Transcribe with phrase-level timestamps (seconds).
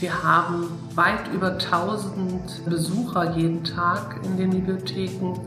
[0.00, 5.38] Wir haben weit über 1000 Besucher jeden Tag in den Bibliotheken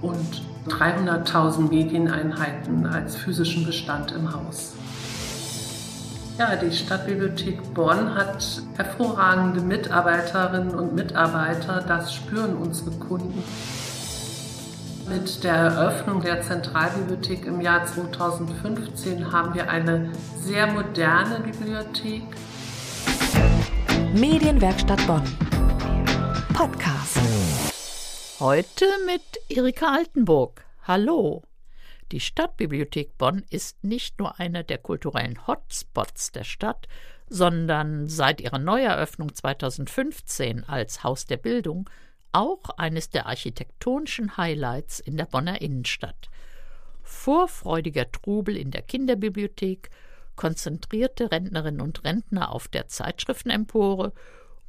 [0.00, 4.74] und 300.000 Medieneinheiten als physischen Bestand im Haus.
[6.38, 11.84] Ja, die Stadtbibliothek Bonn hat hervorragende Mitarbeiterinnen und Mitarbeiter.
[11.86, 13.42] Das spüren unsere Kunden.
[15.08, 20.10] Mit der Eröffnung der Zentralbibliothek im Jahr 2015 haben wir eine
[20.42, 22.22] sehr moderne Bibliothek.
[24.14, 25.22] Medienwerkstatt Bonn.
[26.52, 27.20] Podcast.
[28.40, 30.64] Heute mit Erika Altenburg.
[30.82, 31.44] Hallo.
[32.10, 36.88] Die Stadtbibliothek Bonn ist nicht nur einer der kulturellen Hotspots der Stadt,
[37.28, 41.88] sondern seit ihrer Neueröffnung 2015 als Haus der Bildung
[42.32, 46.30] auch eines der architektonischen Highlights in der Bonner Innenstadt.
[47.04, 49.88] Vorfreudiger Trubel in der Kinderbibliothek,
[50.40, 54.14] konzentrierte Rentnerinnen und Rentner auf der Zeitschriftenempore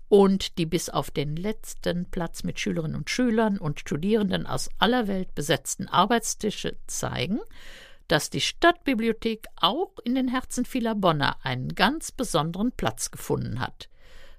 [0.09, 5.07] und die bis auf den letzten Platz mit Schülerinnen und Schülern und Studierenden aus aller
[5.07, 7.40] Welt besetzten Arbeitstische zeigen,
[8.09, 13.87] dass die Stadtbibliothek auch in den Herzen vieler Bonner einen ganz besonderen Platz gefunden hat.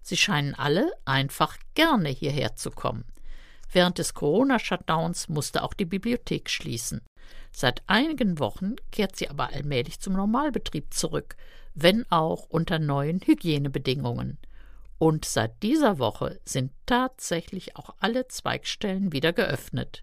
[0.02, 3.06] Sie scheinen alle einfach gerne hierher zu kommen.
[3.72, 7.00] Während des Corona-Shutdowns musste auch die Bibliothek schließen.
[7.52, 11.36] Seit einigen Wochen kehrt sie aber allmählich zum Normalbetrieb zurück,
[11.74, 14.38] wenn auch unter neuen Hygienebedingungen.
[14.98, 20.02] Und seit dieser Woche sind tatsächlich auch alle Zweigstellen wieder geöffnet.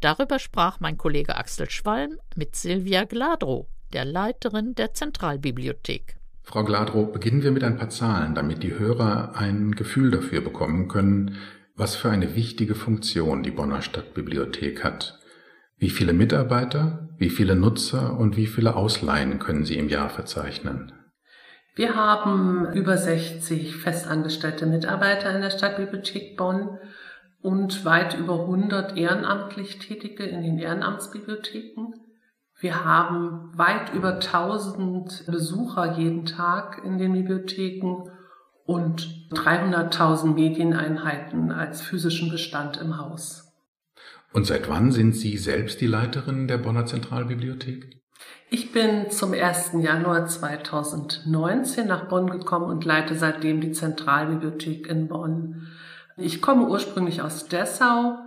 [0.00, 6.16] Darüber sprach mein Kollege Axel Schwalm mit Silvia Gladrow, der Leiterin der Zentralbibliothek.
[6.42, 10.88] Frau Gladrow, beginnen wir mit ein paar Zahlen, damit die Hörer ein Gefühl dafür bekommen
[10.88, 11.36] können,
[11.76, 15.20] was für eine wichtige Funktion die Bonner Stadtbibliothek hat.
[15.82, 20.92] Wie viele Mitarbeiter, wie viele Nutzer und wie viele Ausleihen können Sie im Jahr verzeichnen?
[21.74, 26.78] Wir haben über 60 festangestellte Mitarbeiter in der Stadtbibliothek Bonn
[27.40, 31.94] und weit über 100 ehrenamtlich Tätige in den Ehrenamtsbibliotheken.
[32.60, 38.08] Wir haben weit über 1000 Besucher jeden Tag in den Bibliotheken
[38.66, 43.51] und 300.000 Medieneinheiten als physischen Bestand im Haus.
[44.32, 48.00] Und seit wann sind Sie selbst die Leiterin der Bonner Zentralbibliothek?
[48.48, 49.72] Ich bin zum 1.
[49.80, 55.68] Januar 2019 nach Bonn gekommen und leite seitdem die Zentralbibliothek in Bonn.
[56.16, 58.18] Ich komme ursprünglich aus Dessau.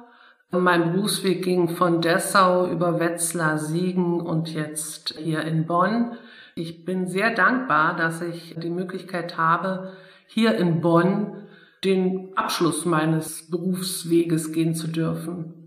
[0.51, 6.17] Mein Berufsweg ging von Dessau über Wetzlar, Siegen und jetzt hier in Bonn.
[6.55, 9.93] Ich bin sehr dankbar, dass ich die Möglichkeit habe,
[10.27, 11.47] hier in Bonn
[11.83, 15.64] den Abschluss meines Berufsweges gehen zu dürfen.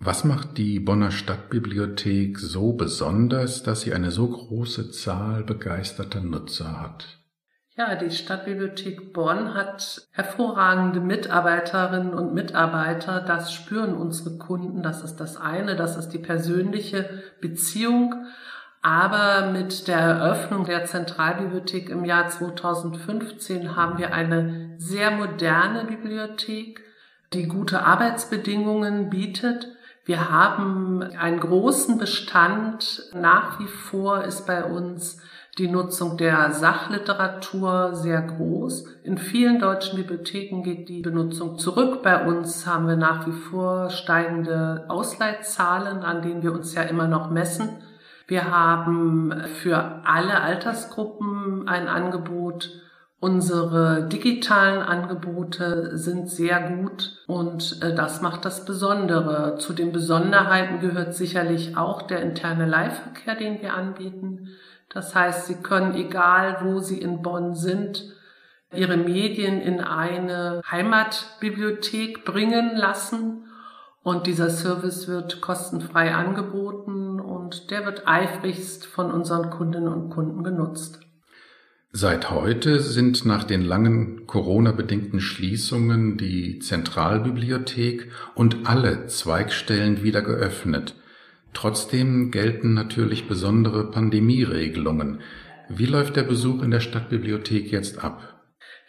[0.00, 6.80] Was macht die Bonner Stadtbibliothek so besonders, dass sie eine so große Zahl begeisterter Nutzer
[6.80, 7.18] hat?
[7.76, 13.20] Ja, die Stadtbibliothek Bonn hat hervorragende Mitarbeiterinnen und Mitarbeiter.
[13.20, 14.84] Das spüren unsere Kunden.
[14.84, 15.74] Das ist das eine.
[15.74, 17.10] Das ist die persönliche
[17.40, 18.14] Beziehung.
[18.82, 26.84] Aber mit der Eröffnung der Zentralbibliothek im Jahr 2015 haben wir eine sehr moderne Bibliothek,
[27.32, 29.68] die gute Arbeitsbedingungen bietet
[30.08, 33.02] wir haben einen großen Bestand.
[33.12, 35.20] Nach wie vor ist bei uns
[35.58, 38.86] die Nutzung der Sachliteratur sehr groß.
[39.02, 42.02] In vielen deutschen Bibliotheken geht die Benutzung zurück.
[42.02, 47.06] Bei uns haben wir nach wie vor steigende Ausleitzahlen, an denen wir uns ja immer
[47.06, 47.68] noch messen.
[48.26, 52.70] Wir haben für alle Altersgruppen ein Angebot
[53.20, 59.56] Unsere digitalen Angebote sind sehr gut und äh, das macht das Besondere.
[59.58, 64.50] Zu den Besonderheiten gehört sicherlich auch der interne Leihverkehr, den wir anbieten.
[64.88, 68.04] Das heißt, Sie können, egal wo Sie in Bonn sind,
[68.72, 73.46] Ihre Medien in eine Heimatbibliothek bringen lassen
[74.04, 80.44] und dieser Service wird kostenfrei angeboten und der wird eifrigst von unseren Kundinnen und Kunden
[80.44, 81.00] genutzt.
[81.90, 90.94] Seit heute sind nach den langen Corona-bedingten Schließungen die Zentralbibliothek und alle Zweigstellen wieder geöffnet.
[91.54, 95.20] Trotzdem gelten natürlich besondere Pandemieregelungen.
[95.70, 98.38] Wie läuft der Besuch in der Stadtbibliothek jetzt ab?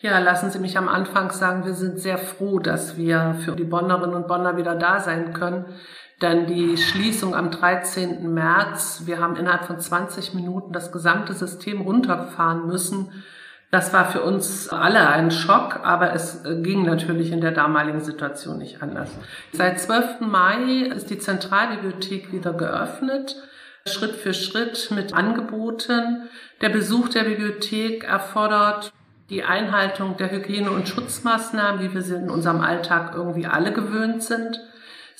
[0.02, 3.64] Ja, lassen Sie mich am Anfang sagen, wir sind sehr froh, dass wir für die
[3.64, 5.66] Bonnerinnen und Bonner wieder da sein können.
[6.20, 8.34] Dann die Schließung am 13.
[8.34, 9.04] März.
[9.06, 13.12] Wir haben innerhalb von 20 Minuten das gesamte System runterfahren müssen.
[13.72, 18.58] Das war für uns alle ein Schock, aber es ging natürlich in der damaligen Situation
[18.58, 19.12] nicht anders.
[19.54, 20.22] Seit 12.
[20.22, 23.36] Mai ist die Zentralbibliothek wieder geöffnet.
[23.86, 26.24] Schritt für Schritt mit Angeboten.
[26.62, 28.92] Der Besuch der Bibliothek erfordert
[29.30, 34.24] die Einhaltung der Hygiene- und Schutzmaßnahmen, wie wir sie in unserem Alltag irgendwie alle gewöhnt
[34.24, 34.60] sind.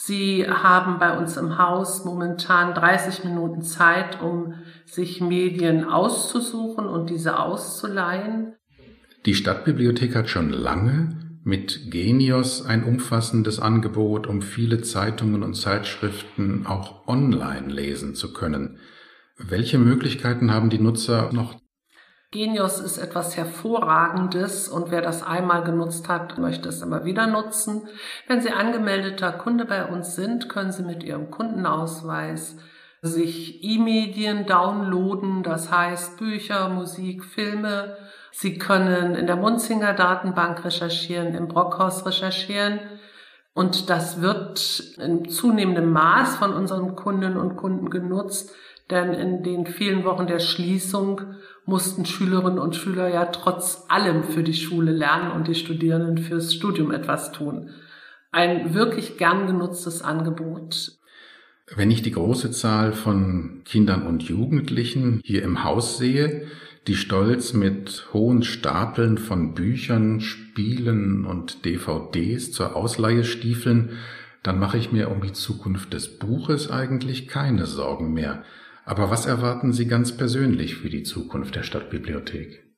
[0.02, 4.54] Sie haben bei uns im Haus momentan 30 Minuten Zeit, um
[4.86, 8.56] sich Medien auszusuchen und diese auszuleihen.
[9.26, 16.66] Die Stadtbibliothek hat schon lange mit Genios ein umfassendes Angebot, um viele Zeitungen und Zeitschriften
[16.66, 18.78] auch online lesen zu können.
[19.38, 21.60] Welche Möglichkeiten haben die Nutzer noch
[22.32, 27.88] Genius ist etwas Hervorragendes und wer das einmal genutzt hat, möchte es immer wieder nutzen.
[28.28, 32.58] Wenn Sie angemeldeter Kunde bei uns sind, können Sie mit Ihrem Kundenausweis
[33.02, 37.98] sich E-Medien downloaden, das heißt Bücher, Musik, Filme.
[38.32, 42.80] Sie können in der Munzinger Datenbank recherchieren, im Brockhaus recherchieren.
[43.54, 48.54] Und das wird in zunehmendem Maß von unseren Kundinnen und Kunden genutzt,
[48.90, 51.22] denn in den vielen Wochen der Schließung
[51.66, 56.54] mussten Schülerinnen und Schüler ja trotz allem für die Schule lernen und die Studierenden fürs
[56.54, 57.72] Studium etwas tun.
[58.32, 60.99] Ein wirklich gern genutztes Angebot.
[61.76, 66.48] Wenn ich die große Zahl von Kindern und Jugendlichen hier im Haus sehe,
[66.88, 73.92] die stolz mit hohen Stapeln von Büchern, Spielen und DVDs zur Ausleihe stiefeln,
[74.42, 78.44] dann mache ich mir um die Zukunft des Buches eigentlich keine Sorgen mehr.
[78.86, 82.69] Aber was erwarten Sie ganz persönlich für die Zukunft der Stadtbibliothek?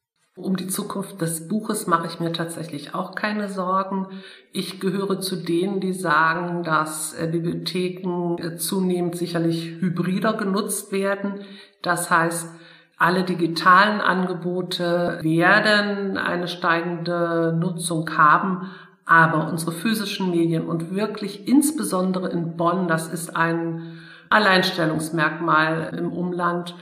[0.42, 4.08] Um die Zukunft des Buches mache ich mir tatsächlich auch keine Sorgen.
[4.52, 11.42] Ich gehöre zu denen, die sagen, dass äh, Bibliotheken äh, zunehmend sicherlich hybrider genutzt werden.
[11.82, 12.50] Das heißt,
[12.98, 18.70] alle digitalen Angebote werden eine steigende Nutzung haben,
[19.06, 24.00] aber unsere physischen Medien und wirklich insbesondere in Bonn, das ist ein
[24.30, 26.76] Alleinstellungsmerkmal im Umland.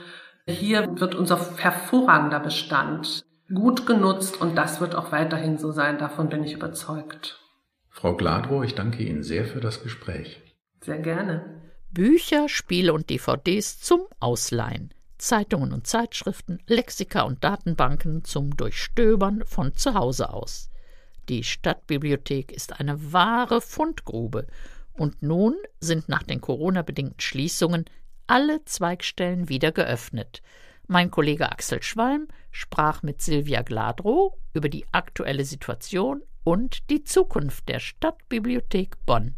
[0.46, 3.24] Hier wird unser hervorragender Bestand
[3.54, 5.98] gut genutzt und das wird auch weiterhin so sein.
[5.98, 7.40] Davon bin ich überzeugt.
[7.88, 10.40] Frau Gladrow, ich danke Ihnen sehr für das Gespräch.
[10.80, 11.60] Sehr gerne.
[11.90, 14.94] Bücher, Spiele und DVDs zum Ausleihen.
[15.18, 20.70] Zeitungen und Zeitschriften, Lexika und Datenbanken zum Durchstöbern von zu Hause aus.
[21.28, 24.46] Die Stadtbibliothek ist eine wahre Fundgrube
[24.94, 27.84] und nun sind nach den Corona-bedingten Schließungen
[28.26, 30.40] alle Zweigstellen wieder geöffnet.
[30.92, 37.68] Mein Kollege Axel Schwalm sprach mit Silvia Gladrow über die aktuelle Situation und die Zukunft
[37.68, 39.36] der Stadtbibliothek Bonn.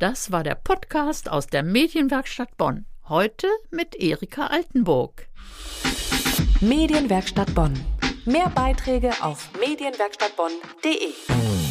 [0.00, 2.84] Das war der Podcast aus der Medienwerkstatt Bonn.
[3.08, 5.28] Heute mit Erika Altenburg.
[6.60, 7.78] Medienwerkstatt Bonn.
[8.24, 11.67] Mehr Beiträge auf medienwerkstattbonn.de.